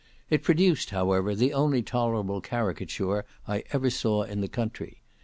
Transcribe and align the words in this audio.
It 0.31 0.41
produced, 0.41 0.89
however, 0.89 1.35
the 1.35 1.53
only 1.53 1.83
tolerable 1.83 2.41
caricature 2.41 3.23
I 3.47 3.63
ever 3.71 3.91
saw 3.91 4.23
in 4.23 4.41
the 4.41 4.47
country. 4.47 5.03